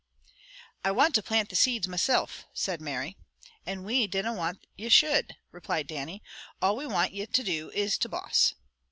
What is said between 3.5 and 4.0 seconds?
"And